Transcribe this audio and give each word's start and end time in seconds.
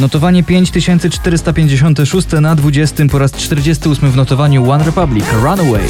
Notowanie 0.00 0.42
5456 0.42 2.28
na 2.40 2.56
20 2.56 3.04
po 3.10 3.18
raz 3.18 3.32
48 3.32 4.10
w 4.10 4.16
notowaniu 4.16 4.70
One 4.70 4.84
Republic 4.84 5.24
Runaway. 5.32 5.84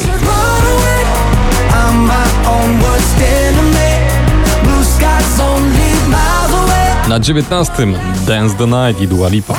Na 7.09 7.19
19 7.19 7.73
Dance 8.27 8.55
the 8.55 8.67
Night 8.67 9.01
i 9.01 9.07
Dua 9.07 9.29
Lipa. 9.29 9.55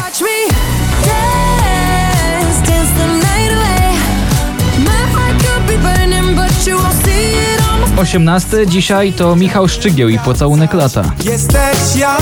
18 7.97 8.67
dzisiaj 8.67 9.13
to 9.13 9.37
Michał 9.37 9.69
Szczygieł 9.69 10.09
i 10.09 10.19
Pocałunek 10.19 10.75
lata. 10.75 11.13
Jesteś 11.25 11.97
ja, 11.97 12.17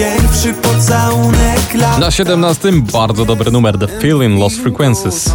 pierwszy 0.00 0.54
pocałunek 0.54 1.74
lat. 1.74 1.98
Na 1.98 2.10
17 2.10 2.72
bardzo 2.72 3.24
dobry 3.24 3.50
numer 3.50 3.78
The 3.78 3.86
Feeling 3.88 4.40
Lost 4.40 4.56
Frequencies. 4.56 5.34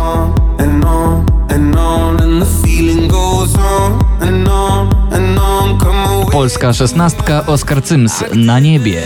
Polska 6.31 6.73
szesnastka 6.73 7.45
Oskar 7.45 7.83
Cyms 7.83 8.23
na 8.35 8.59
niebie. 8.59 9.01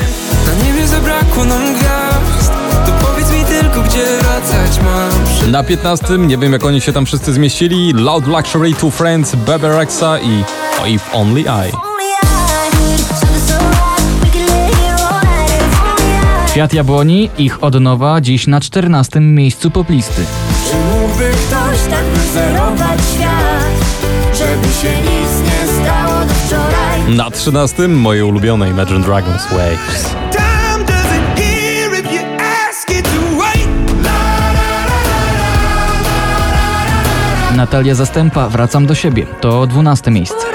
Na 0.48 0.66
niebie 0.66 0.88
zabrakło 0.88 1.46
nam 1.46 1.62
gwiazd, 1.74 2.52
to 2.86 2.92
powiedz 2.92 3.32
mi 3.32 3.46
tylko, 3.46 3.82
gdzie 3.82 4.06
wracać 4.22 4.80
mam. 4.84 5.52
Na 5.52 5.64
15 5.64 6.18
nie 6.18 6.38
wiem 6.38 6.54
jak 6.54 6.66
oni 6.66 6.82
się 6.82 6.94
tam 6.94 7.06
wszyscy 7.06 7.34
zmieścili. 7.34 7.94
Loud 7.94 8.28
Luxury, 8.28 8.74
Two 8.74 8.92
Friends, 8.92 9.36
Bebe 9.36 9.78
Rexha 9.78 10.20
i 10.20 10.44
If 10.88 11.04
Only 11.14 11.42
I. 11.42 11.46
only 11.46 11.70
I. 11.70 11.89
Kwiat 16.60 16.74
Jabłoni, 16.74 17.30
ich 17.38 17.64
od 17.64 17.82
nowa 17.82 18.22
dziś 18.22 18.48
na 18.48 18.62
14 18.62 19.20
miejscu 19.20 19.72
poplisty. 19.72 20.22
Czy 20.70 20.76
mógłby 20.76 21.24
ktoś 21.24 21.80
tak 21.90 22.06
wyzerować 22.06 23.00
świat, 23.14 24.08
żeby 24.38 24.68
się 24.68 25.02
nic 25.02 25.52
nie 25.52 25.84
stało 25.84 26.26
do 26.26 26.34
wczoraj? 26.34 27.16
Na 27.16 27.32
13 27.32 27.88
moje 27.88 28.26
ulubione 28.26 28.70
Imagine 28.70 29.00
Dragons 29.00 29.48
Waves. 29.52 30.16
Natalia 37.56 37.96
Zastępa, 37.96 38.50
Wracam 38.50 38.86
do 38.86 38.96
siebie. 38.96 39.26
To 39.42 39.68
12 39.68 40.12
miejsce. 40.12 40.49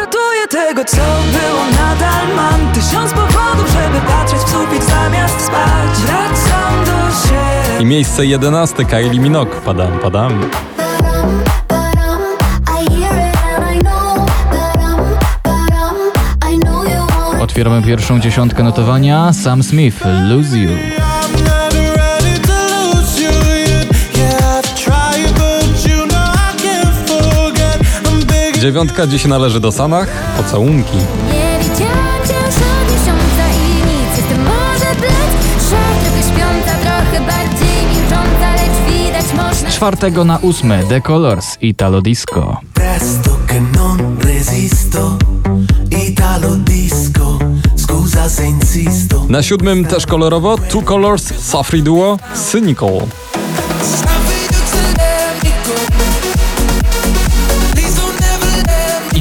Tego, 0.55 0.85
co 0.85 0.97
było, 1.33 1.65
nadal 1.71 2.37
mam 2.37 2.73
Tysiąc 2.73 3.13
powodów, 3.13 3.69
żeby 3.73 4.07
patrzeć 4.07 4.39
w 4.39 4.51
sufit 4.51 4.85
zamiast 4.85 5.41
spać 5.41 5.99
Wracam 6.07 6.85
do 6.85 7.17
siebie 7.29 7.83
I 7.83 7.85
miejsce 7.85 8.27
11 8.27 8.85
Kylie 8.85 9.21
Minogue. 9.21 9.51
Padam, 9.65 9.99
padam. 9.99 10.51
Otwieramy 17.41 17.83
pierwszą 17.83 18.21
dziesiątkę 18.21 18.63
notowania. 18.63 19.33
Sam 19.33 19.63
Smith, 19.63 20.05
Lose 20.29 20.59
You. 20.59 21.04
Dziewiątka 28.65 29.07
dziś 29.07 29.25
należy 29.25 29.61
do 29.61 29.73
Sanach. 29.73 30.09
Pocałunki. 30.37 30.97
Nie 30.97 31.59
widziałam 31.61 32.21
cię 32.29 32.35
już 32.35 32.57
od 32.57 32.93
miesiąca 32.93 33.45
i 33.49 33.75
nic 33.87 34.17
Jestem 34.17 34.39
może 34.39 34.95
blec, 35.01 35.33
że 35.71 35.77
trochę 36.05 36.23
śpiąca 36.23 36.73
Trochę 36.83 37.27
bardziej 37.27 37.87
milcząca, 37.89 38.53
lecz 38.53 38.93
widać 38.93 39.33
można 39.37 39.71
Z 39.71 39.75
czwartego 39.75 40.25
na 40.25 40.39
ósme 40.39 40.85
The 40.89 41.01
Colors, 41.01 41.47
Italo 41.61 42.03
Disco. 42.03 42.61
Presto 42.75 43.31
che 43.47 43.61
non 43.61 44.19
resisto. 44.21 45.17
Italo 46.09 46.51
disco. 46.57 47.39
Scusa 47.77 48.29
se 48.29 48.47
insisto. 48.47 49.27
Na 49.29 49.43
siódmym 49.43 49.85
też 49.85 50.07
kolorowo 50.07 50.59
Two 50.59 50.83
Colors, 50.83 51.33
Safri 51.39 51.83
Duo, 51.83 52.19
Cynical. 52.51 52.99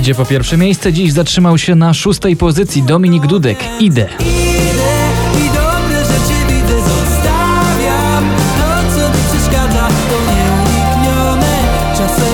Idzie 0.04 0.16
po 0.16 0.26
pierwsze 0.26 0.58
miejsce, 0.58 0.94
dziś 0.94 1.14
zatrzymał 1.14 1.58
się 1.58 1.76
na 1.76 1.94
szóstej 1.94 2.36
pozycji 2.36 2.84
Dominik 2.84 3.28
Dudek, 3.28 3.58
Idę. 3.80 4.10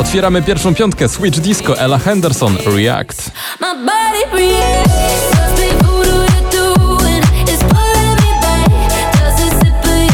Otwieramy 0.02 0.42
pierwszą 0.42 0.76
piątkę 0.76 1.10
Switch 1.10 1.40
Disco, 1.40 1.80
Ella 1.80 1.98
Henderson, 1.98 2.56
React. 2.76 3.32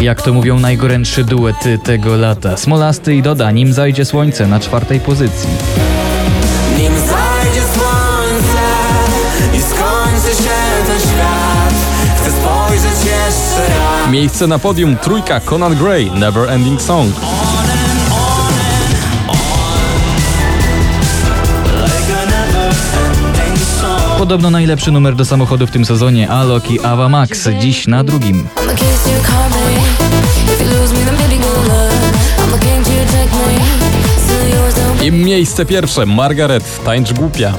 Jak 0.02 0.22
to 0.22 0.34
mówią 0.34 0.60
najgorętsze 0.60 1.24
duety 1.24 1.80
tego 1.84 2.18
lata. 2.18 2.58
Smolasty 2.58 3.16
i 3.16 3.22
Doda, 3.22 3.52
nim 3.52 3.74
zajdzie 3.74 4.06
słońce 4.06 4.48
na 4.48 4.60
czwartej 4.60 5.00
pozycji. 5.00 5.50
Miejsce 14.16 14.48
na 14.48 14.60
podium 14.60 14.98
trójka 14.98 15.40
Conan 15.40 15.76
Gray, 15.76 16.12
Never 16.12 16.50
Ending 16.50 16.82
Song. 16.82 17.16
Podobno 24.18 24.50
najlepszy 24.50 24.92
numer 24.92 25.16
do 25.16 25.26
samochodu 25.26 25.68
w 25.68 25.72
tym 25.72 25.86
sezonie 25.86 26.30
Alok 26.30 26.72
i 26.72 26.80
Ava 26.80 27.10
Max, 27.10 27.50
dziś 27.60 27.88
na 27.88 28.04
drugim. 28.04 28.48
I 35.04 35.12
miejsce 35.12 35.66
pierwsze 35.66 36.06
Margaret, 36.06 36.84
Tańcz 36.86 37.14
Głupia. 37.14 37.54